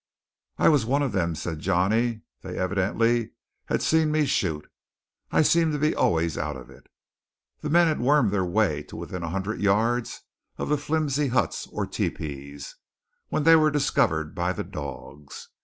"I 0.57 0.67
was 0.67 0.83
one 0.83 1.03
of 1.03 1.11
them," 1.11 1.35
said 1.35 1.59
Johnny. 1.59 2.21
"They 2.41 2.57
evidently 2.57 3.33
have 3.65 3.83
seen 3.83 4.11
me 4.11 4.25
shoot. 4.25 4.67
I 5.31 5.43
seem 5.43 5.71
to 5.73 5.77
be 5.77 5.93
always 5.95 6.39
out 6.39 6.57
of 6.57 6.71
it." 6.71 6.87
The 7.59 7.69
men 7.69 7.85
had 7.85 7.99
wormed 7.99 8.31
their 8.31 8.43
way 8.43 8.81
to 8.89 8.95
within 8.95 9.21
a 9.21 9.29
hundred 9.29 9.61
yards 9.61 10.23
of 10.57 10.69
the 10.69 10.77
flimsy 10.79 11.27
huts, 11.27 11.67
or 11.67 11.85
tepees, 11.85 12.77
when 13.29 13.43
they 13.43 13.55
were 13.55 13.69
discovered 13.69 14.33
by 14.33 14.53
the 14.53 14.63
dogs. 14.63 15.49